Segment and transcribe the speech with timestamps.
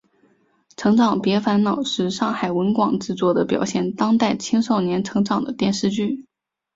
[0.75, 6.25] 成长别烦恼是上海文广制作的表现当代青少年成长的电视剧。